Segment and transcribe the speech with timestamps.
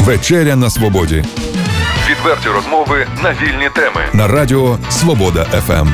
[0.00, 1.24] Вечеря на свободі.
[2.10, 4.00] Відверті розмови на вільні теми.
[4.12, 5.88] На радіо Свобода ФМ.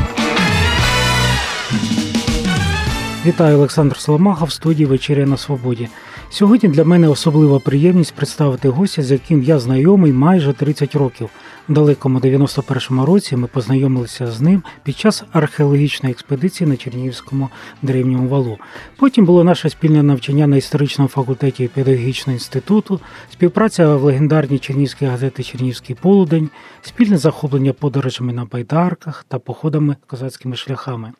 [3.26, 5.88] Вітаю Олександр Соломаха в студії Вечеря на Свободі.
[6.30, 11.29] Сьогодні для мене особлива приємність представити гостя, з яким я знайомий майже 30 років.
[11.68, 17.48] У далекому 91-му році ми познайомилися з ним під час археологічної експедиції на Чернігівському
[17.82, 18.58] древньому валу.
[18.96, 23.00] Потім було наше спільне навчання на історичному факультеті педагогічного інституту,
[23.32, 26.50] співпраця в легендарній чернігівській газеті Чернігівський полудень,
[26.82, 31.12] спільне захоплення подорожами на байдарках та походами козацькими шляхами.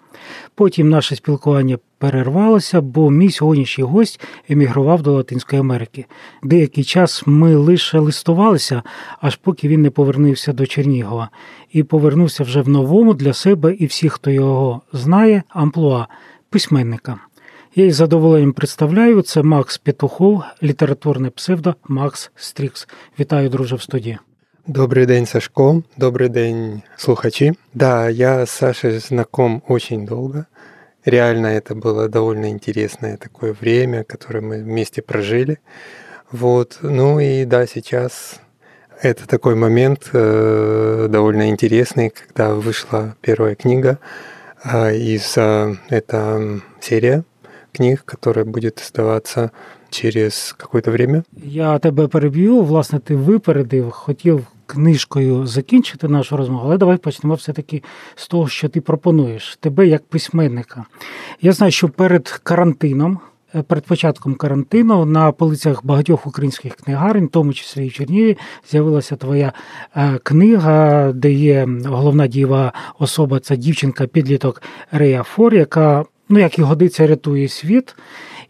[0.55, 6.06] Потім наше спілкування перервалося, бо мій сьогоднішній гость емігрував до Латинської Америки.
[6.43, 8.83] Деякий час ми лише листувалися,
[9.20, 11.30] аж поки він не повернувся до Чернігова
[11.73, 16.06] і повернувся вже в новому для себе і всіх, хто його знає, амплуа
[16.51, 17.19] письменника.
[17.75, 22.89] Я із задоволенням представляю це Макс Петухов, літературне псевдо Макс Стрікс.
[23.20, 24.19] Вітаю, друже, в студії.
[24.67, 25.83] Добрый день, Сашко.
[25.97, 27.55] Добрый день, слухачи.
[27.75, 30.44] Да, я с Сашей знаком очень долго.
[31.04, 35.58] Реально это было довольно интересное такое время, которое мы вместе прожили.
[36.30, 36.78] Вот.
[36.82, 38.41] Ну и да, сейчас
[39.00, 43.98] это такой момент э, довольно интересный, когда вышла первая книга
[44.64, 47.24] э, из э, это серия
[47.72, 49.52] книг, которая будет издаваться
[49.91, 51.24] через какое-то время.
[51.32, 52.62] Я тебе переб'ю.
[52.62, 57.83] Власне, ти випередив, хотів книжкою закінчити нашу розмову, але давай почнемо все-таки
[58.14, 60.84] з того, що ти пропонуєш тебе як письменника.
[61.42, 63.19] Я знаю, що перед карантином.
[63.66, 68.36] Перед початком карантину на полицях багатьох українських книгарень, в тому числі і в Чернігові,
[68.70, 69.52] з'явилася твоя
[70.22, 77.06] книга, де є головна дієва особа, це дівчинка-підліток Рея Фор, яка, ну як і годиться,
[77.06, 77.94] рятує світ.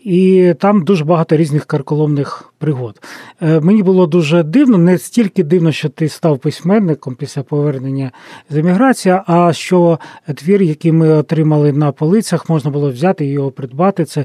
[0.08, 3.00] І там дуже багато різних карколомних пригод.
[3.40, 8.10] Мені було дуже дивно, не стільки дивно, що ти став письменником після повернення
[8.50, 9.98] з еміграції, а що
[10.34, 14.04] твір, який ми отримали на полицях, можна було взяти і його придбати.
[14.04, 14.24] Це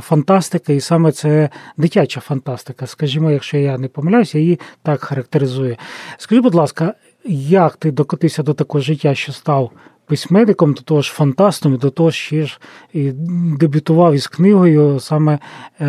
[0.00, 2.86] фантастика, і саме це дитяча фантастика.
[2.86, 5.76] Скажімо, якщо я не помиляюся, її так характеризує.
[6.18, 6.94] Скажи, будь ласка,
[7.28, 9.70] як ти докотився до такого життя, що став?
[10.07, 12.59] Письменником, до того ж фантастом, до того ще ж
[12.93, 13.11] і
[13.59, 15.39] дебютував із книгою, саме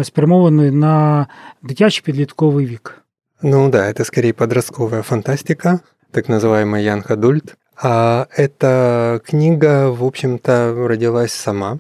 [0.02, 1.26] спрямованою на
[1.62, 3.02] дитячий підлітковий вік.
[3.42, 5.80] Ну да, это скорее подростковая фантастика,
[6.12, 7.56] так называемый Янг Адульт.
[7.76, 11.78] А эта книга, в общем-то, родилась сама.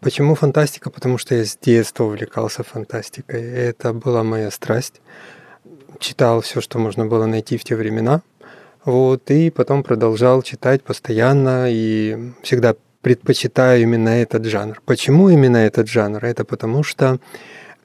[0.00, 0.90] Почему фантастика?
[0.90, 3.40] Потому что я с детства увлекался фантастикой.
[3.42, 5.00] Это была моя страсть.
[6.00, 8.32] Читал все, что можно было найти в те времена –
[8.87, 14.81] вот, и потом продолжал читать постоянно и всегда предпочитаю именно этот жанр.
[14.85, 16.23] Почему именно этот жанр?
[16.23, 17.19] Это потому что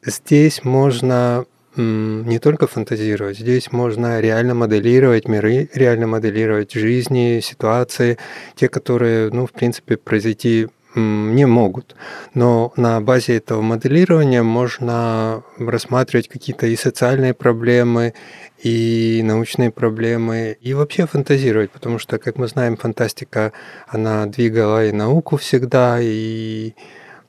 [0.06, 8.16] здесь можно не только фантазировать, здесь можно реально моделировать миры, реально моделировать жизни, ситуации,
[8.54, 11.96] те, которые, ну, в принципе, произойти не могут.
[12.34, 18.14] Но на базе этого моделирования можно рассматривать какие-то и социальные проблемы,
[18.62, 23.52] и научные проблемы, и вообще фантазировать, потому что, как мы знаем, фантастика,
[23.88, 26.74] она двигала и науку всегда, и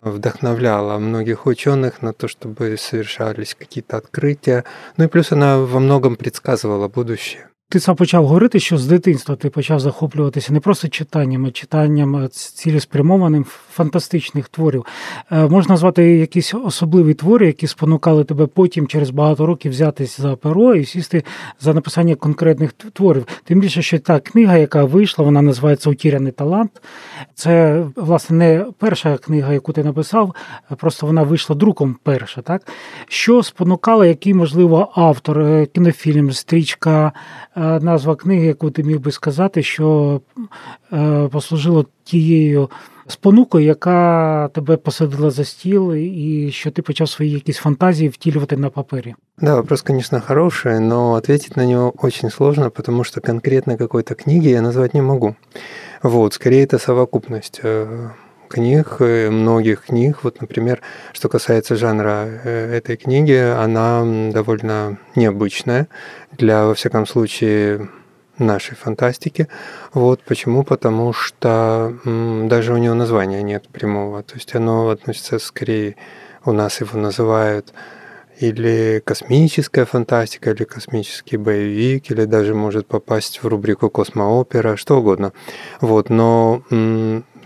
[0.01, 4.65] вдохновляла многих ученых на то, чтобы совершались какие-то открытия.
[4.97, 7.47] Ну и плюс она во многом предсказывала будущее.
[7.73, 12.29] Ти сам почав говорити, що з дитинства ти почав захоплюватися не просто читанням, а читанням
[12.31, 14.85] цілеспрямованим фантастичних творів.
[15.31, 20.75] Можна назвати якісь особливі твори, які спонукали тебе потім через багато років взятись за перо
[20.75, 21.23] і сісти
[21.59, 23.27] за написання конкретних творів.
[23.43, 26.71] Тим більше, що та книга, яка вийшла, вона називається Утіряний талант.
[27.35, 30.35] Це, власне, не перша книга, яку ти написав,
[30.77, 32.41] просто вона вийшла друком перша.
[32.41, 32.67] Так?
[33.07, 37.11] Що спонукало, який, можливо, автор, кінофільм, стрічка
[37.55, 40.21] назва книги, яку ти міг би сказати, що
[41.31, 42.69] послужило тією
[43.07, 48.69] спонукою, яка тебе посадила за стіл, і що ти почав свої якісь фантазії втілювати на
[48.69, 49.15] папері?
[49.37, 54.49] Да, вопрос, конечно, хороший, но ответить на него очень сложно, потому что конкретно какой-то книги
[54.49, 55.35] я назвать не могу.
[56.03, 57.61] Вот, скорее это совокупность
[58.49, 60.19] книг, многих книг.
[60.23, 60.81] Вот, например,
[61.13, 65.87] что касается жанра этой книги, она довольно необычная
[66.33, 67.89] для, во всяком случае,
[68.37, 69.47] нашей фантастики.
[69.93, 70.63] Вот почему?
[70.63, 74.23] Потому что даже у него названия нет прямого.
[74.23, 75.95] То есть оно относится скорее,
[76.43, 77.73] у нас его называют
[78.39, 85.33] или космическая фантастика, или космический боевик, или даже может попасть в рубрику космоопера, что угодно.
[85.81, 86.63] Вот, но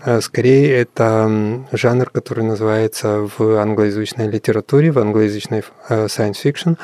[0.00, 6.78] А скорее, это жанр, который называется в англоязычной литературе, в англоязычной э, science fiction,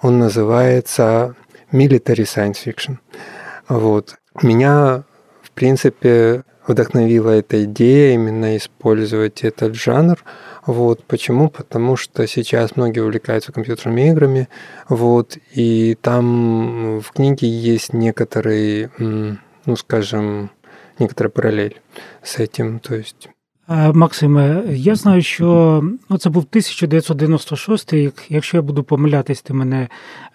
[0.00, 1.34] он называется
[1.72, 2.98] military science fiction.
[3.68, 4.16] Вот.
[4.42, 5.02] Меня,
[5.42, 10.22] в принципе, вдохновила эта идея именно использовать этот жанр.
[10.65, 11.03] Вот.
[11.03, 11.49] Почему?
[11.49, 14.47] Потому что сейчас многие увлекаются компьютерными играми,
[14.89, 20.49] вот, и там в книге есть некоторые, ну, скажем,
[20.99, 21.75] некоторая паралель
[22.23, 22.79] з этим.
[22.79, 23.29] То есть
[23.93, 28.23] Максиме, я знаю, що ну, це був 1996 рік.
[28.29, 29.87] Якщо я буду помилятись, ти мене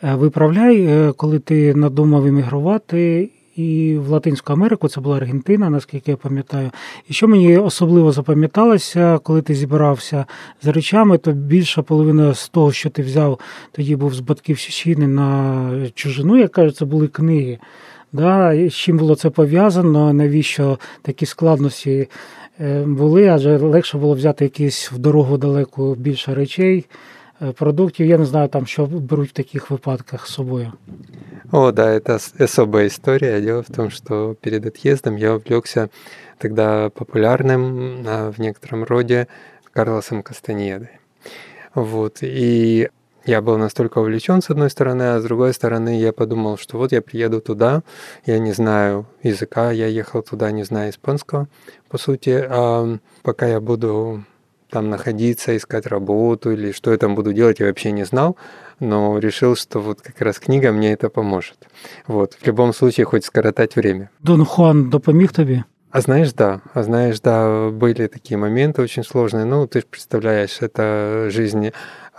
[0.02, 6.71] виправляй, коли ти надумав іммігрувати і в Латинську Америку, це була Аргентина, наскільки я пам'ятаю.
[7.09, 10.25] І що мені особливо запам'яталося, коли ти зібрався
[10.61, 13.39] з речами, то більша половина з того, що ти взяв,
[13.71, 17.57] тоді був з батьківщини на чужину, як кажуть, це були книги.
[18.13, 22.07] Да, З чим було це пов'язано, навіщо такі складності
[22.85, 26.85] були, адже легше було взяти якісь в дорогу далеку більше речей,
[27.55, 28.07] продуктів.
[28.07, 30.73] Я не знаю, там, що беруть в таких випадках з собою.
[31.51, 33.41] О, да, это особая история.
[33.41, 35.89] Дело в том, что перед отъездом я увлекся
[36.37, 39.27] тогда популярным в некотором роде
[39.73, 40.89] Карлосом Кастаньедой.
[41.75, 42.17] Вот.
[42.21, 42.89] И
[43.25, 46.91] я был настолько увлечен с одной стороны, а с другой стороны я подумал, что вот
[46.91, 47.81] я приеду туда,
[48.25, 51.47] я не знаю языка, я ехал туда, не зная испанского,
[51.89, 54.23] по сути, а пока я буду
[54.77, 58.37] там находиться, искать работу или что я там буду делать, я вообще не знал
[58.79, 61.67] но решил, что вот как раз книга мне это поможет.
[62.07, 64.09] Вот, в любом случае, хоть скоротать время.
[64.19, 65.63] Дон Хуан допоміг тобі?
[65.91, 69.45] А знаешь, да, а знаешь, да, были такие моменты очень сложные.
[69.45, 71.71] Ну, ты же представляешь, это жизнь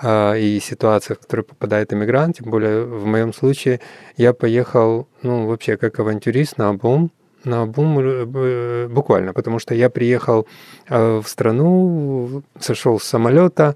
[0.03, 2.37] а, и ситуация, в которую попадает иммигрант.
[2.37, 3.79] Тем более в моем случае
[4.17, 7.11] я поехал, ну, вообще как авантюрист на обум,
[7.45, 10.47] на обум э, буквально, потому что я приехал
[10.89, 13.75] а, в страну, сошел с самолета,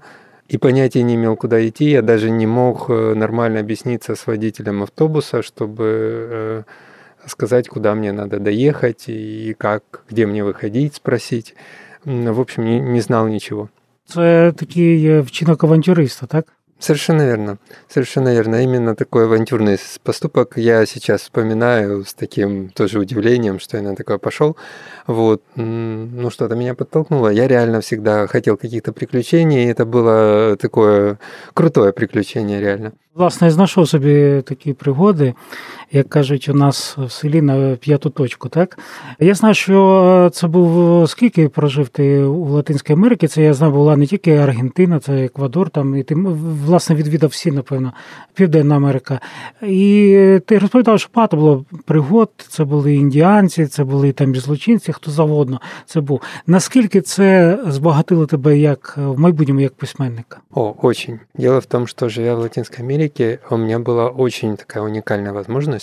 [0.49, 1.91] и понятия не имел, куда идти.
[1.91, 6.63] Я даже не мог э, нормально объясниться с водителем автобуса, чтобы э,
[7.25, 11.55] сказать, куда мне надо доехать и как, где мне выходить, спросить.
[12.05, 13.69] В общем, не, не знал ничего.
[14.05, 16.45] Це такий вчинок авантюриста, так?
[16.83, 17.57] Совершенно верно.
[17.87, 18.61] Совершенно верно.
[18.61, 24.17] Именно такой авантюрный поступок я сейчас вспоминаю с таким тоже удивлением, что я на такое
[24.17, 24.57] пошел.
[25.07, 25.41] Вот.
[25.55, 27.29] Ну, что-то меня подтолкнуло.
[27.29, 31.19] Я реально всегда хотел каких-то приключений, и это было такое
[31.53, 32.91] крутое приключение реально.
[33.15, 35.33] Власне, я знайшов собі такі пригоди,
[35.93, 38.49] як кажуть, у нас в селі на п'яту точку.
[38.49, 38.79] Так
[39.19, 43.27] я знаю, що це був скільки прожив ти у Латинській Америці.
[43.27, 45.69] Це я знаю, була не тільки Аргентина, це Еквадор.
[45.69, 46.15] Там і ти
[46.65, 47.93] власне відвідав всі, напевно,
[48.33, 49.19] Південна Америка.
[49.61, 52.29] І ти розповідав, що багато було пригод.
[52.37, 56.21] Це були індіанці, це були там і злочинці, хто завгодно це був.
[56.47, 60.37] Наскільки це збагатило тебе як в майбутньому, як письменника?
[60.53, 61.19] О, очень.
[61.35, 65.33] Дело в том, что живя в Латинской Америке, Америке у меня была очень такая уникальная
[65.33, 65.82] возможность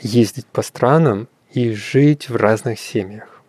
[0.00, 3.42] ездить по странам и жить в разных семьях,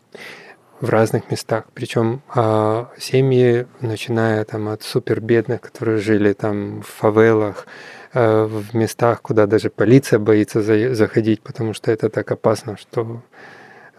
[0.79, 1.65] в разных местах.
[1.73, 7.67] Причем а, семьи, начиная там от супер бедных, которые жили там в фавелах,
[8.13, 13.21] а, в местах, куда даже полиция боится за, заходить, потому что это так опасно, что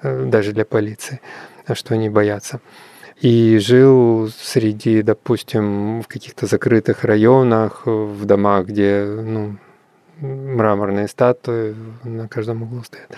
[0.02, 1.20] а, даже для полиции,
[1.74, 2.60] что они боятся
[3.20, 9.56] и жил среди, допустим, в каких-то закрытых районах, в домах, где ну,
[10.20, 13.10] мраморные статуи на каждом углу стоят.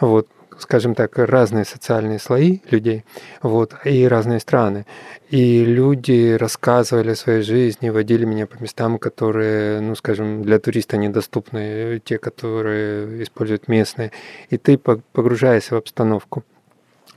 [0.00, 0.28] Вот,
[0.58, 3.04] скажем так, разные социальные слои людей,
[3.42, 4.86] вот, и разные страны.
[5.30, 10.96] И люди рассказывали о своей жизни, водили меня по местам, которые, ну, скажем, для туриста
[10.96, 14.10] недоступны, те, которые используют местные.
[14.50, 16.44] И ты погружаешься в обстановку.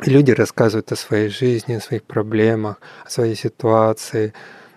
[0.05, 4.33] Люди рассказывают о своей жизни, о своих проблемах, о своей ситуации,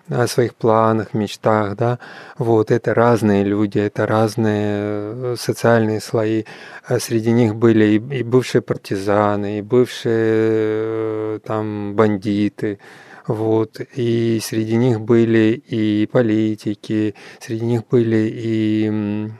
[0.09, 1.99] о своих планах, мечтах, да,
[2.39, 6.45] вот, это разные люди, это разные э, социальные слои,
[6.87, 12.79] а среди них были и, и бывшие партизаны, и бывшие э, там бандиты,
[13.27, 19.31] вот, и среди них были и политики, среди них были и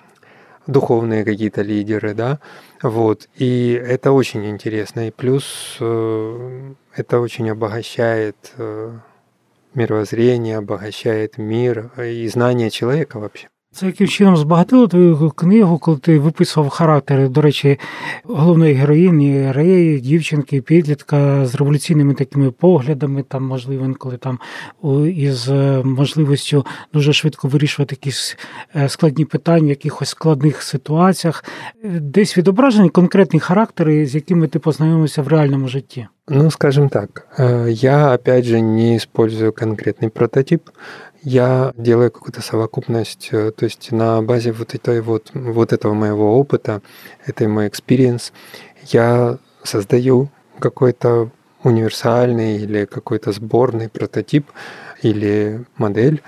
[0.67, 2.41] духовные какие-то лидеры, да,
[2.83, 8.37] вот, и это очень интересно, и плюс э, это очень обогащает
[9.75, 13.49] мировоззрение, обогащает мир и знание человека вообще.
[13.75, 17.79] Це яким чином збагатило твою книгу, коли ти виписував характери, до речі,
[18.25, 24.39] головної героїні, Реї, дівчинки, підлітка з революційними такими поглядами, там, можливо, інколи там
[25.17, 28.37] із е, можливістю дуже швидко вирішувати якісь
[28.77, 31.45] е, складні питання в якихось складних ситуаціях,
[31.85, 36.07] десь відображені конкретні характери, з якими ти познайомився в реальному житті.
[36.29, 40.71] Ну, скажем так, э, я, опять же, не использую конкретный прототип,
[41.25, 46.39] я делаю какую-то совокупность, э, то есть на базе вот, этой вот, вот этого моего
[46.39, 46.83] опыта,
[47.27, 48.33] этой мой experience,
[48.89, 50.29] я создаю
[50.59, 51.31] какой-то
[51.63, 54.51] универсальный или какой-то сборный прототип
[55.03, 56.23] или модель,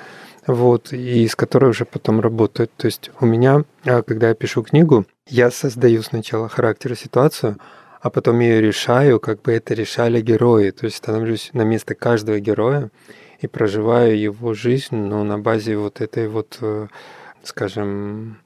[0.47, 2.71] вот, и с которой уже потом работают.
[2.77, 7.59] То есть у меня, а, когда я пишу книгу, я создаю сначала характер и ситуацию,
[8.01, 10.71] а потом ее решаю, как бы это решали герои.
[10.71, 12.91] То есть становлюсь на место каждого героя
[13.41, 16.89] и проживаю его жизнь, но на базе вот этой вот, э,
[17.43, 18.39] скажем,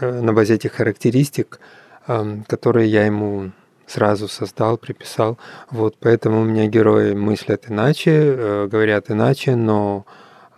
[0.00, 1.60] э, на базе этих характеристик,
[2.08, 3.52] эм, которые я ему
[3.86, 5.38] сразу создал, приписал.
[5.70, 10.04] Вот, поэтому у меня герои мыслят иначе, э, говорят иначе, но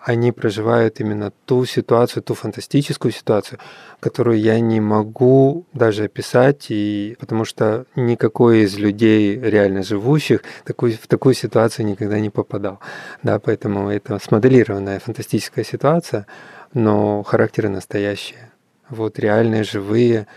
[0.08, 3.60] они проживают именно ту ситуацию, ту фантастическую ситуацию,
[4.02, 10.92] которую я не могу даже описать, и потому что никакой из людей реально живущих такой,
[10.92, 12.80] в такую ситуацию никогда не попадал.
[13.24, 16.28] Да, поэтому это смоделированная фантастическая ситуация,
[16.74, 18.52] но характеры настоящие.
[18.90, 20.28] Вот реальные, живые.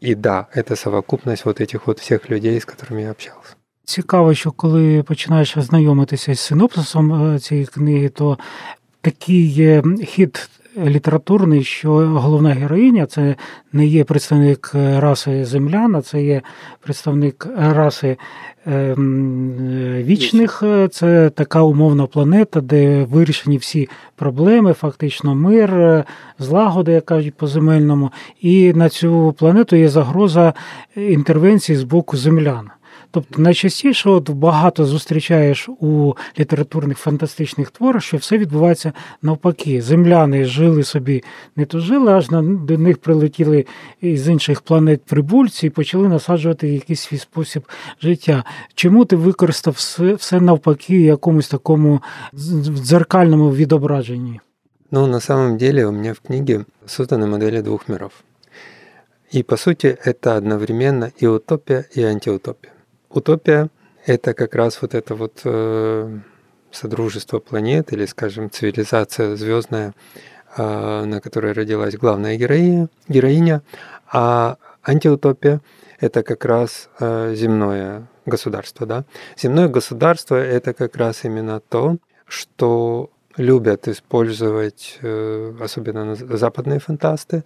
[0.00, 3.54] И да, это совокупность вот этих вот всех людей, с которыми я общался.
[3.84, 8.38] Цікаво, що коли починаєш знайомитися з синопсисом цієї книги, то
[9.05, 10.49] такий хід
[10.85, 13.35] літературний, що головна героїня це
[13.73, 16.41] не є представник раси земляна, це є
[16.81, 18.17] представник раси
[20.03, 20.63] вічних.
[20.91, 26.03] Це така умовна планета, де вирішені всі проблеми, фактично мир,
[26.39, 28.11] злагода, як кажуть по земельному.
[28.41, 30.53] І на цю планету є загроза
[30.95, 32.69] інтервенції з боку землян.
[33.15, 39.81] Тобто найчастіше от багато зустрічаєш у літературних фантастичних творах, що все відбувається навпаки.
[39.81, 41.23] Земляни жили собі,
[41.55, 43.65] не то жили, аж до них прилетіли
[44.01, 47.63] із інших планет прибульці і почали насаджувати якийсь свій спосіб
[48.01, 48.43] життя.
[48.73, 52.01] Чому ти використав все, все навпаки, якомусь такому
[52.33, 54.39] дзеркальному відображенні?
[54.91, 58.11] Ну, на самом деле у меня в книге созданы модели двух миров.
[59.35, 62.74] И по сути это одновременно и утопия, и антиутопия.
[63.15, 63.69] Утопия—
[64.05, 66.19] это как раз вот это вот э,
[66.69, 69.93] содружество планет или, скажем, цивилизация звездная,
[70.57, 73.61] э, на которой родилась главная героиня, героиня,
[74.11, 75.61] а антиутопия—
[76.01, 78.85] это как раз э, земное государство.
[78.85, 79.05] Да?
[79.37, 81.95] Земное государство— это как раз именно то,
[82.27, 87.45] что любят использовать, э, особенно западные фантасты,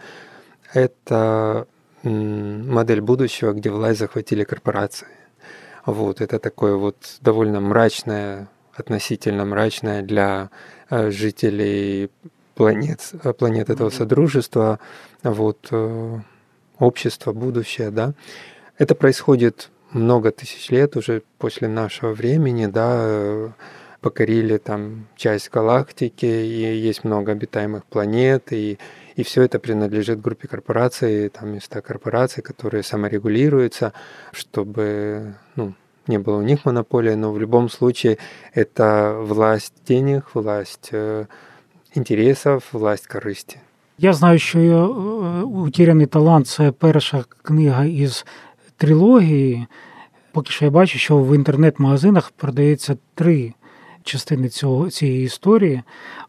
[0.74, 1.68] это
[2.02, 5.08] модель будущего, где власть захватили корпорации.
[5.86, 10.50] Вот, это такое вот довольно мрачное, относительно мрачное для
[10.90, 12.10] э, жителей
[12.56, 14.80] планет, э, планет этого содружества,
[15.24, 16.20] вот, э,
[16.80, 18.14] общество, будущее, да.
[18.78, 23.54] Это происходит много тысяч лет уже после нашего времени, да,
[24.02, 28.78] покорили там часть галактики, и есть много обитаемых планет, и
[29.19, 33.93] и все это принадлежит группе корпораций, там места корпораций, которые саморегулируются,
[34.33, 35.75] чтобы ну,
[36.07, 38.19] не было у них монополии, но в любом случае
[38.55, 41.27] это власть денег, власть э,
[41.95, 43.59] інтересів, власть користі.
[43.99, 44.87] Я знаю, що
[45.45, 48.27] «Утіряний талант це перша книга із
[48.77, 49.67] трилогії.
[50.33, 53.53] Поки що я бачу, що в інтернет-магазинах продається три
[54.05, 55.83] частини цього, цієї історії.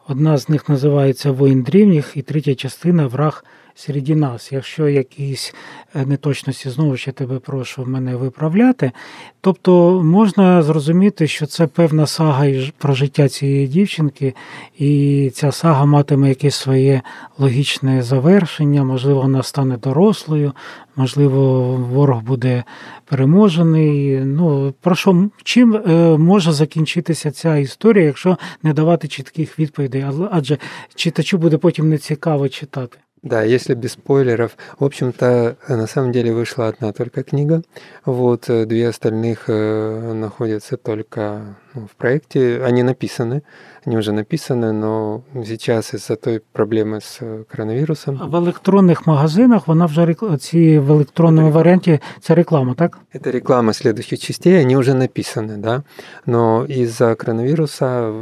[0.07, 3.43] Одна з них називається Воїн дрівніх, і третя частина Враг
[3.80, 4.52] серед нас.
[4.52, 5.54] Якщо якісь
[5.94, 8.92] е, неточності, знову ж я тебе прошу мене виправляти.
[9.40, 12.46] Тобто можна зрозуміти, що це певна сага
[12.78, 14.34] про життя цієї дівчинки,
[14.78, 17.02] і ця сага матиме якесь своє
[17.38, 20.52] логічне завершення, можливо, вона стане дорослою,
[20.96, 22.64] можливо, ворог буде
[23.04, 24.20] переможений.
[24.20, 30.58] Ну, про що чим е, може закінчитися ця історія, якщо не давати чітких відповідей, адже
[30.94, 32.98] читачу буде потім нецікаво читати.
[33.25, 34.55] Да, если без спойлеров.
[34.79, 37.63] В общем-то, на самом деле вышла одна только книга.
[38.05, 42.61] Вот э, две остальных э, находятся только ну, в проекте.
[42.63, 43.41] Они написаны,
[43.83, 48.29] они уже написаны, но сейчас из-за той проблемы с э, коронавирусом.
[48.29, 52.99] В электронных магазинах вона вже ці в електронному варіанті це реклама, так?
[53.13, 55.83] Это реклама следующих частей, они уже написаны, да.
[56.27, 58.13] Но из-за коронавируса,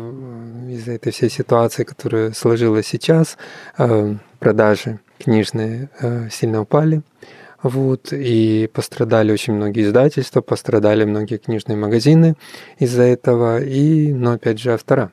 [0.70, 3.38] из-за этой всей ситуации, которая сложилась сейчас,
[4.39, 7.03] продажи книжные э, сильно упали.
[7.61, 12.37] Вот, и пострадали очень многие издательства, пострадали многие книжные магазины
[12.79, 15.11] из-за этого, и, но опять же, автора.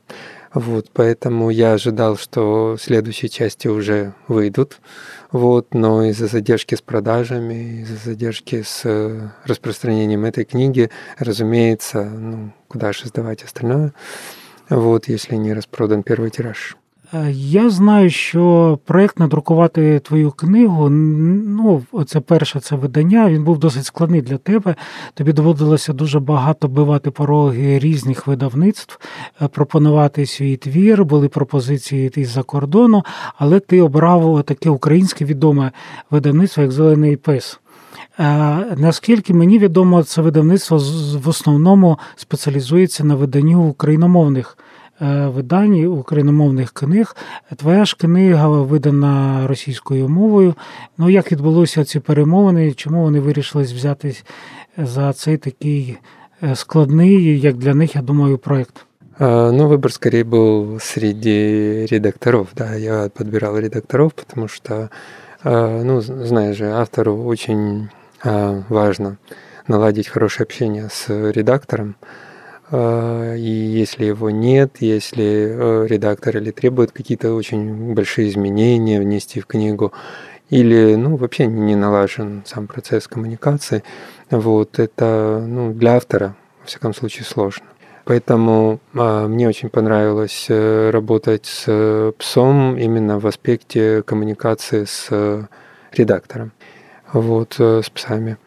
[0.54, 4.80] Вот, поэтому я ожидал, что следующие части уже выйдут.
[5.32, 12.54] Вот, но из-за задержки с продажами, из-за задержки с э, распространением этой книги, разумеется, ну,
[12.68, 13.92] куда же сдавать остальное,
[14.70, 16.78] вот, если не распродан первый тираж.
[17.14, 23.60] Е, Я знаю, що проєкт надрукувати твою книгу, ну, це перше це видання, він був
[23.60, 24.76] досить складний для тебе.
[25.14, 29.00] Тобі доводилося дуже багато бивати пороги різних видавництв,
[29.42, 33.04] е, пропонувати свій твір, були пропозиції із-за кордону,
[33.38, 35.72] але ти обрав таке українське відоме
[36.12, 37.60] видавництво, як Зелений пес.
[38.20, 40.78] Е, Наскільки мені відомо, це видавництво
[41.24, 44.58] в основному спеціалізується на виданню україномовних
[45.00, 47.16] видань, україномовних книг.
[47.56, 50.54] Твоя ж книга видана російською мовою.
[50.98, 52.74] Ну, як відбулося ці перемовини?
[52.74, 54.24] Чому вони вирішили взятись
[54.78, 55.98] за цей такий
[56.44, 58.86] е, складний, як для них, я думаю, проєкт?
[59.20, 64.90] А, Ну, выбор скорее был среди редакторов, да, я подбирал редакторов, потому что,
[65.44, 67.88] ну, знаешь же, автору очень
[68.24, 69.18] важно
[69.68, 71.96] наладить хорошее общение с редактором,
[72.72, 79.46] и если его нет, если э, редактор или требует какие-то очень большие изменения внести в
[79.46, 79.94] книгу,
[80.50, 83.84] или, ну, вообще не налажен сам процесс коммуникации,
[84.30, 87.66] вот, это, ну, для автора, во всяком случае, сложно.
[88.06, 95.08] Поэтому а, мне очень понравилось э, работать с э, псом именно в аспекте коммуникации с
[95.10, 95.46] э,
[95.92, 96.52] редактором,
[97.12, 98.38] вот, э, с псами.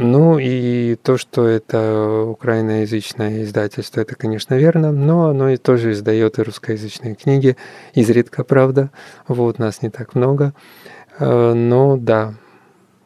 [0.00, 6.38] Ну и то, что это украиноязычное издательство, это, конечно, верно, но оно и тоже издает
[6.38, 7.56] и русскоязычные книги,
[7.94, 8.92] изредка, правда,
[9.26, 10.54] вот, нас не так много,
[11.18, 12.34] Э, но да,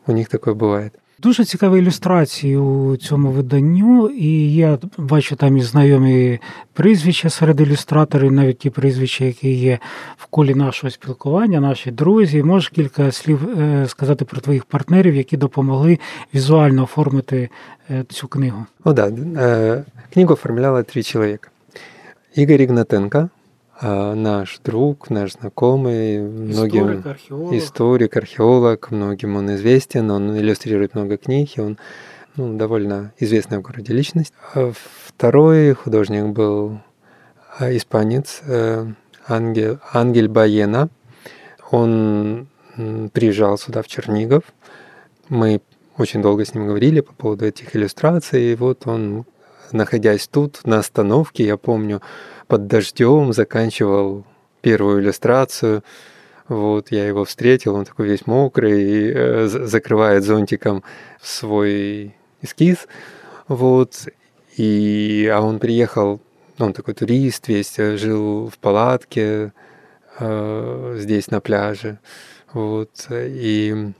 [0.06, 1.01] у них такое бывает.
[1.22, 6.38] Дуже цікаві ілюстрації у цьому виданню, і я бачу там і знайомі
[6.72, 9.78] прізвища серед ілюстраторів, навіть ті прізвища, які є
[10.16, 12.42] в колі нашого спілкування, наші друзі.
[12.42, 15.98] Можеш кілька слів е, сказати про твоїх партнерів, які допомогли
[16.34, 17.48] візуально оформити
[17.90, 18.66] е, цю книгу?
[18.84, 21.50] Ну да, э, книгу оформляло три человека.
[22.38, 23.28] Игорь Игнатенко, а,
[23.82, 27.52] наш друг, наш знакомый, многим археолог.
[27.54, 31.78] историк, археолог, многим он известен, он иллюстрирует много книг, и он
[32.36, 34.32] ну, довольно известная в городе личность.
[34.54, 34.72] А
[35.06, 36.80] Второй художник был
[37.58, 38.86] а, испанец э,
[39.26, 40.88] Ангел, Ангель Баена.
[41.70, 42.48] Он
[43.12, 44.42] приезжал сюда, в Чернигов.
[45.28, 45.60] Мы
[45.98, 48.52] очень долго с ним говорили по поводу этих иллюстраций.
[48.52, 49.24] И вот он,
[49.72, 52.00] находясь тут, на остановке, я помню,
[52.46, 54.24] под дождем заканчивал
[54.60, 55.82] первую иллюстрацию.
[56.48, 60.82] Вот, я его встретил, он такой весь мокрый, и, э, за- закрывает зонтиком
[61.20, 62.88] свой эскиз.
[63.48, 64.08] Вот,
[64.56, 66.20] и, а он приехал,
[66.58, 69.52] он такой турист весь, э, жил в палатке
[70.18, 71.98] э, здесь на пляже.
[72.52, 73.92] Вот, и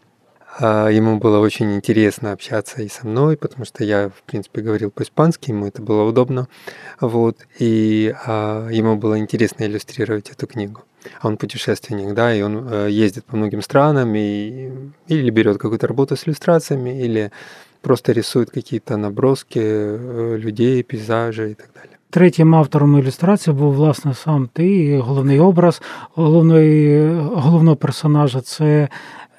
[0.60, 5.51] ему было очень интересно общаться и со мной, потому что я, в принципе, говорил по-испански,
[5.51, 6.47] ему это было удобно.
[6.99, 10.81] Вот, и а, ему было интересно иллюстрировать эту книгу.
[11.21, 14.71] А он путешественник, да, и он э, ездит по многим странам, и
[15.07, 17.31] или берет какую-то работу с иллюстрациями, или
[17.81, 21.97] просто рисует какие-то наброски э, людей, пейзажей и так далее.
[22.10, 25.81] Третім автором ілюстрації був власне сам ти, і головний образ
[26.15, 28.89] головної, головного персонажа це е,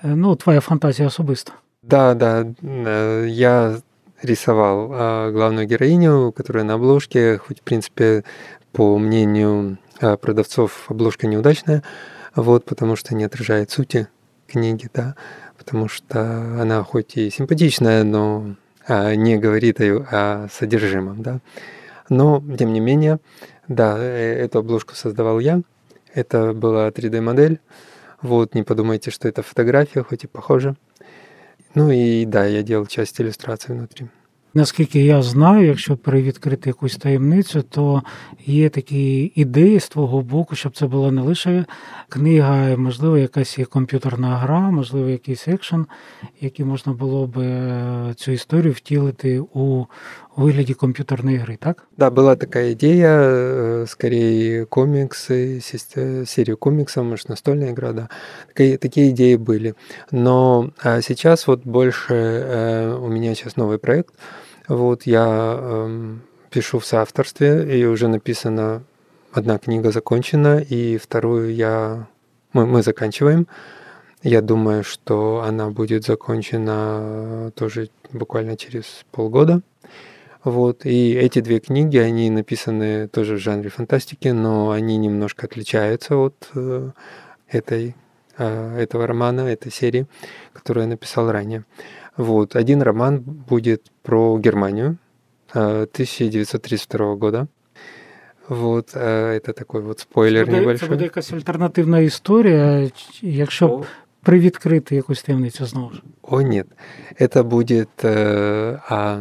[0.03, 1.53] ну, твоя фантазія особиста.
[1.83, 3.75] Да, да, э, я
[4.23, 8.23] рисовал а, главную героиню, которая на обложке, хоть, в принципе,
[8.71, 11.83] по мнению а, продавцов, обложка неудачная,
[12.35, 14.07] вот, потому что не отражает сути
[14.47, 15.15] книги, да,
[15.57, 16.21] потому что
[16.61, 18.55] она хоть и симпатичная, но
[18.87, 21.39] а, не говорит о, о содержимом, да.
[22.09, 23.19] Но, тем не менее,
[23.67, 25.61] да, э, эту обложку создавал я,
[26.13, 27.59] это была 3D-модель,
[28.23, 30.75] вот, не подумайте, что это фотография, хоть и похоже.
[31.75, 34.05] Ну і да, я делал часть ілюстрації внутрі.
[34.55, 38.03] Наскільки я знаю, якщо привідкрити якусь таємницю, то
[38.45, 41.65] є такі ідеї з твого боку, щоб це була не лише
[42.09, 45.85] книга, можливо, якась є комп'ютерна гра, можливо, якийсь екшен,
[46.41, 49.85] який можна було би е, цю історію втілити у
[50.35, 51.87] вигляді комп'ютерної гри, так?
[51.97, 55.61] Да, была такая идея, э, скорее комиксы,
[56.25, 58.09] серию комиксов, может, настольная игра, да.
[58.47, 59.75] Такие, такие идеи были.
[60.11, 64.13] Но а, сейчас вот больше э, у меня сейчас новый проект.
[64.67, 68.83] Вот я эм, пишу в соавторстве, и уже написана
[69.33, 72.07] одна книга закончена, и вторую я
[72.53, 73.47] мы, мы заканчиваем.
[74.21, 79.61] Я думаю, что она будет закончена тоже буквально через полгода.
[80.44, 86.16] Вот, и эти две книги, они написаны тоже в жанре фантастики, но они немножко отличаются
[86.16, 86.90] от э,
[87.50, 87.94] этой,
[88.38, 90.06] э, этого романа, этой серии,
[90.52, 91.64] которую я написал ранее.
[92.16, 94.96] Вот, один роман будет про Германию
[95.54, 97.46] э, 1932 года.
[98.48, 100.88] Вот, э, это такой вот спойлер Це буде, небольшой.
[100.88, 103.86] це буде якась альтернативна історія, чи- якщо б
[104.22, 106.02] привідкрити якусь таємницю знову ж.
[106.22, 106.66] О, нет.
[107.20, 109.20] Это будет э, а,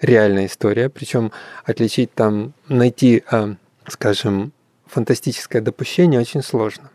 [0.00, 0.88] реальная история.
[0.88, 1.32] Причем
[1.64, 3.56] отличить там, найти, а,
[3.88, 4.52] скажем,
[4.86, 6.90] фантастическое допущение очень сложно.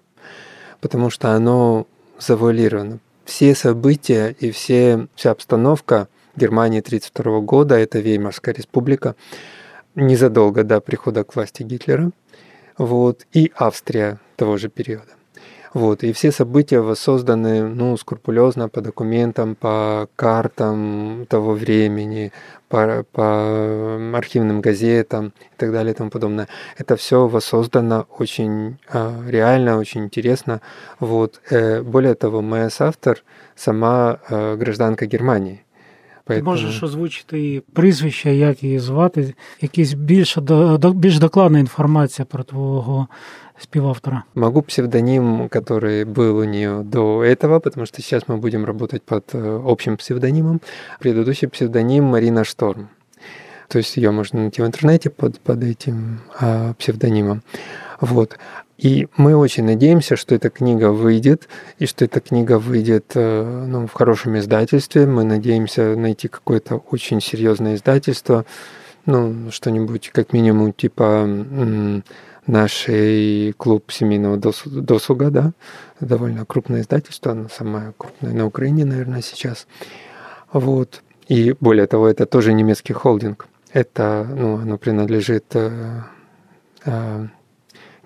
[0.80, 1.88] Потому что оно
[2.20, 3.00] завуалировано.
[3.26, 9.16] Все события и все, вся обстановка Германии 1932 года, это Веймарская республика,
[9.96, 12.12] незадолго до прихода к власти Гитлера,
[12.78, 15.21] вот, и Австрия того же периода.
[15.74, 22.34] Вот, и все события воссозданы ну, скрупулезно по документам, по картам того времени,
[22.68, 26.50] по, по архивным газетам и так далее и тому подобное.
[26.78, 30.60] Это все воссоздано очень а, реально, очень интересно.
[31.00, 31.40] Вот.
[31.50, 33.24] Э, более того, моя соавтор
[33.56, 35.64] сама а, гражданка Германии.
[36.27, 42.27] Ти можеш озвучити і прізвище, як її звати, якась більш, до- до- більш докладна інформація
[42.27, 43.09] про твого
[43.59, 44.23] співавтора.
[44.35, 49.25] Могу псевдоним, который был у нее до этого, потому что сейчас мы будем работать под
[49.35, 50.61] э, общим псевдонимом.
[51.01, 52.89] Предыдущий псевдоним Марина Шторм.
[53.69, 57.43] То есть ее можно найти в интернете под, под этим а, псевдонимом.
[58.01, 58.39] Вот.
[58.82, 63.86] И мы очень надеемся, что эта книга выйдет, и что эта книга выйдет э, ну,
[63.86, 65.06] в хорошем издательстве.
[65.06, 68.44] Мы надеемся найти какое-то очень серьезное издательство,
[69.06, 71.30] ну, что-нибудь как минимум типа
[72.48, 75.52] нашей клуб семейного дос- досуга, да,
[76.00, 79.68] довольно крупное издательство, оно самое крупное на Украине, наверное, сейчас.
[80.52, 81.04] Вот.
[81.28, 83.46] И более того, это тоже немецкий холдинг.
[83.72, 86.02] Это, ну, оно принадлежит э,
[86.84, 87.28] э,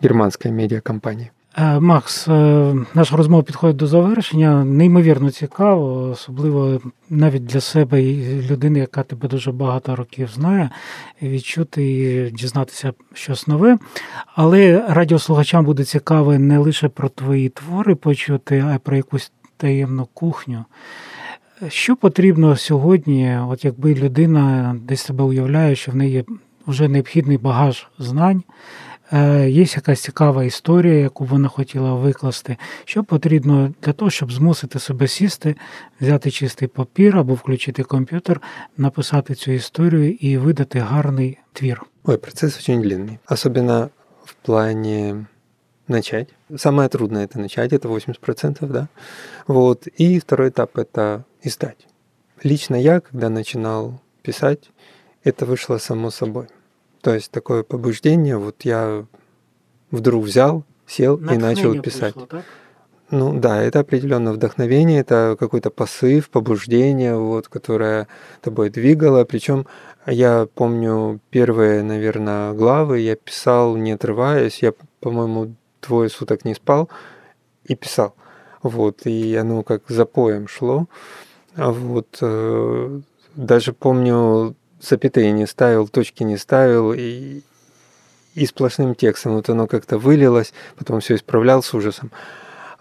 [0.05, 1.31] германской медиакомпании.
[1.57, 4.65] Е, Макс, е, наша розмова підходить до завершення.
[4.65, 10.69] Неймовірно цікаво, особливо навіть для себе і людини, яка тебе дуже багато років знає,
[11.21, 13.77] відчути і дізнатися щось нове.
[14.35, 20.07] Але радіослухачам буде цікаво не лише про твої твори почути, а й про якусь таємну
[20.13, 20.65] кухню.
[21.67, 26.25] Що потрібно сьогодні, от якби людина десь себе уявляє, що в неї
[26.67, 28.43] вже необхідний багаж знань,
[29.46, 32.56] є якась цікава історія, яку вона хотіла викласти.
[32.84, 35.56] Що потрібно для того, щоб змусити себе сісти,
[36.00, 38.40] взяти чистий папір або включити комп'ютер,
[38.76, 41.82] написати цю історію і видати гарний твір.
[42.04, 43.18] Ой, процесс очень длинный.
[43.28, 43.90] Особенно
[44.24, 45.26] в плане
[45.88, 46.28] начать.
[46.56, 48.88] Самое трудное это начать, это 80%, да.
[49.46, 49.88] Вот.
[50.00, 51.86] И второй этап это издать.
[52.42, 54.70] Лично я, когда начинал писать,
[55.24, 56.46] это вышло само собой.
[57.05, 59.05] То есть такое побуждение, вот я
[59.91, 62.15] вдруг взял, сел и начал писать.
[62.15, 62.45] прийшло, так?
[63.11, 68.07] Ну да, это определенно вдохновение, это какой-то посыв, побуждение, вот, которое
[68.41, 69.23] тобой двигало.
[69.23, 69.67] Причем
[70.07, 74.63] я помню первые, наверное, главы я писал, не отрываясь.
[74.63, 76.89] Я, по-моему, двое суток не спал
[77.65, 78.15] и писал.
[78.63, 80.87] Вот, и оно как запоем шло.
[81.55, 82.99] А вот э,
[83.35, 84.55] даже помню,
[84.87, 87.41] запятые не ставил, точки не ставил, и,
[88.35, 89.35] и сплошным текстом.
[89.35, 92.11] Вот оно как-то вылилось, потом все исправлял с ужасом.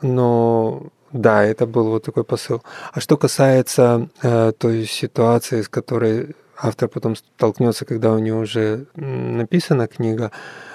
[0.02, 2.62] Но да, это был вот такой посыл.
[2.92, 8.86] А что касается э, той ситуации, с которой автор потом столкнется, когда у него уже
[8.94, 10.32] написана книга,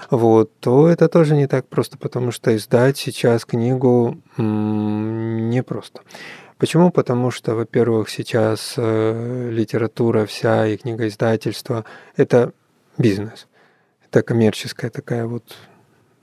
[0.09, 6.01] вот, то это тоже не так просто, потому что издать сейчас книгу м, непросто.
[6.59, 6.91] Почему?
[6.91, 11.85] Потому что, во-первых, сейчас э, литература вся и книгоиздательство–
[12.17, 12.51] это
[12.97, 13.47] бизнес.
[14.05, 15.55] Это коммерческая такая вот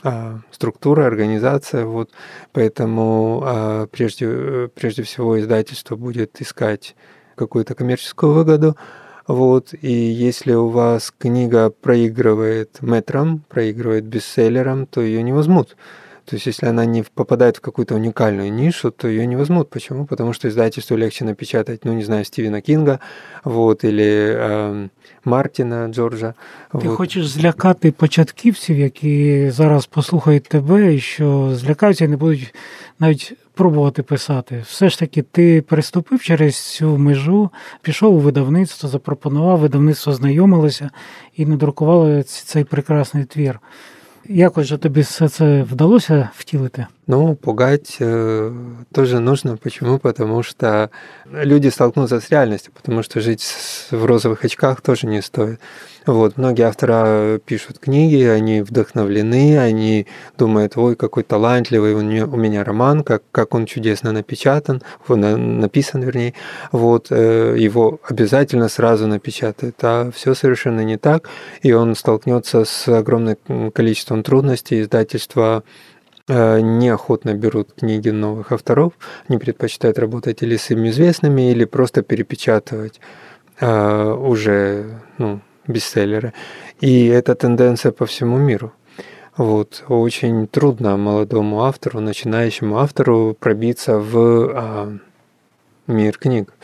[0.02, 1.86] а, структура, организация.
[1.86, 2.10] Вот,
[2.52, 6.96] поэтому а, прежде, прежде всего издательство будет искать
[7.34, 8.76] какую-то коммерческую выгоду.
[9.26, 15.76] Вот, и если у вас книга проигрывает метром, проигрывает бестселлером, то ее не возьмут.
[16.26, 19.70] То есть, если она не попадает в какую-то уникальную нишу, то ее не возьмут.
[19.70, 20.06] Почему?
[20.06, 22.98] Потому что издательству легче напечатать, ну, не знаю, Стивена Кинга,
[23.44, 24.90] вот, или эм,
[25.24, 26.34] Мартина Джорджа.
[26.80, 26.96] Ти вот.
[26.96, 32.54] хочеш злякати початківців, які зараз послухають тебе, і що злякаються і не будуть
[32.98, 34.64] навіть пробувати писати.
[34.66, 37.50] Все ж таки, ти переступив через цю межу,
[37.82, 40.90] пішов у видавництво, запропонував, видавництво знайомилося
[41.36, 43.60] і надрукувало цей прекрасний твір.
[44.28, 46.86] Якось же тобі все це вдалося втілити?
[47.06, 48.52] Ну, пугать э,
[48.92, 49.56] тоже нужно.
[49.56, 50.00] Почему?
[50.00, 50.90] Потому что
[51.30, 53.44] люди столкнутся с реальностью, потому что жить
[53.92, 55.60] в розовых очках тоже не стоит.
[56.04, 62.36] Вот, многие авторы пишут книги, они вдохновлены, они думают, ой, какой талантливый у меня, у
[62.36, 66.34] меня роман, как, как он чудесно напечатан, написан, вернее.
[66.72, 69.76] Вот, э, его обязательно сразу напечатают.
[69.82, 71.28] А все совершенно не так,
[71.62, 74.82] и он столкнется с огромным количеством трудностей.
[74.82, 75.62] Издательства
[76.28, 78.92] неохотно берут книги новых авторов,
[79.28, 83.00] они предпочитают работать или с им известными, или просто перепечатывать
[83.60, 86.32] э, уже ну, бестселлеры.
[86.80, 88.72] И это тенденция по всему миру.
[89.36, 89.84] Вот.
[89.88, 94.98] Очень трудно молодому автору, начинающему автору пробиться в а,
[95.86, 96.54] мир книг.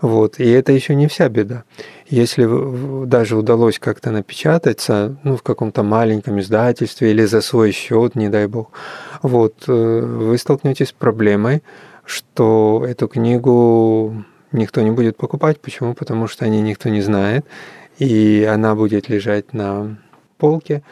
[0.00, 0.40] Вот.
[0.40, 1.64] И это еще не вся беда.
[2.06, 2.46] Если
[3.06, 8.46] даже удалось как-то напечататься ну, в каком-то маленьком издательстве или за свой счет, не дай
[8.46, 8.70] бог,
[9.22, 11.62] вот, э, вы столкнетесь с проблемой,
[12.04, 15.60] что эту книгу никто не будет покупать.
[15.60, 15.94] Почему?
[15.94, 17.44] Потому что о ней никто не знает
[17.98, 19.96] и она будет лежать на
[20.36, 20.82] полке,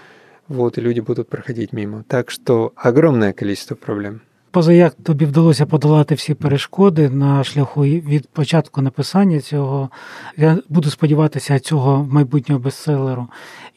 [0.49, 2.05] вот, и люди будуть проходити мимо.
[2.09, 4.21] Так що огромне количество проблем.
[4.55, 9.91] Поза як тобі вдалося подолати всі перешкоди на шляху від початку написання цього,
[10.37, 13.29] я буду сподіватися, цього майбутнього бестселеру,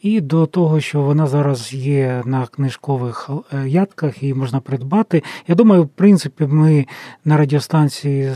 [0.02, 5.22] і до того, що вона зараз є на книжкових е, ядках і можна придбати.
[5.48, 6.86] Я думаю, в принципі, ми
[7.24, 8.32] на радіостанції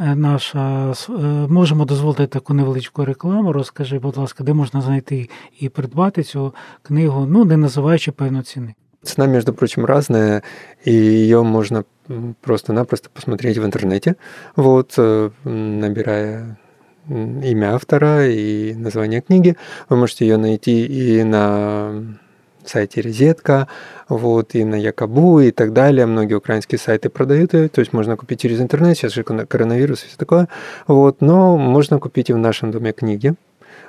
[0.00, 1.12] Е, наша е,
[1.48, 3.52] можемо дозволити таку невеличку рекламу.
[3.52, 5.28] Розкажи, будь ласка, де можна знайти
[5.60, 8.74] і придбати цю книгу, ну не називаючи певну ціни.
[9.02, 10.42] Цена, между прочим, разная,
[10.84, 11.84] и ее можно
[12.42, 14.16] просто-напросто посмотреть в интернете,
[14.56, 16.58] вот, э, набирая
[17.08, 19.56] имя автора и название книги.
[19.88, 22.04] Вы можете ее найти и на
[22.64, 23.68] сайте Резетка,
[24.08, 26.06] вот, и на Якобу и так далее.
[26.06, 30.08] Многие украинские сайты продают ее, то есть можно купить через интернет, сейчас же коронавирус и
[30.08, 30.48] все такое.
[30.86, 33.34] Вот, но можно купить и в нашем доме книги.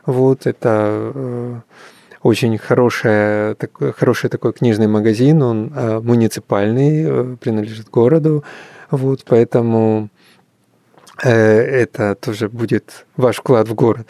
[0.06, 1.60] Вот, это э,
[2.23, 8.45] очень хорошая, так, хороший такой книжный магазин, он э, муниципальный, э, принадлежит городу,
[8.91, 10.09] вот, поэтому
[11.23, 14.07] э, это тоже будет ваш вклад в город,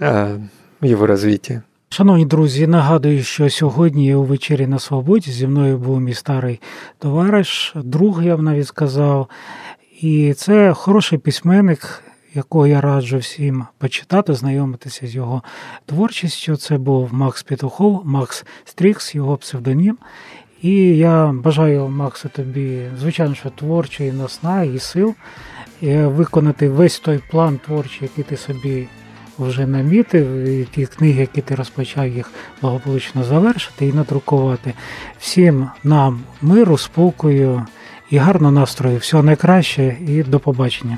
[0.00, 0.38] э,
[0.80, 1.62] в его развитие.
[1.90, 6.60] Шановні друзі, нагадую, що сьогодні у вечері на свободі зі мною був мій старий
[6.98, 9.28] товариш, друг, я б навіть сказав.
[10.00, 12.02] І це хороший письменник,
[12.33, 15.43] якого я раджу всім почитати, знайомитися з його
[15.85, 16.55] творчістю.
[16.55, 19.97] Це був Макс Петухов, Макс Стрікс, його псевдонім.
[20.61, 25.15] І я бажаю, Максу, тобі, звичайно, що творчої насна і сил
[25.81, 28.87] виконати весь той план творчий, який ти собі
[29.39, 34.73] вже намітив, і ті книги, які ти розпочав, їх благополучно завершити і надрукувати.
[35.19, 37.65] Всім нам миру, спокою
[38.09, 38.97] і гарного настрою.
[38.97, 40.97] Всього найкраще і до побачення.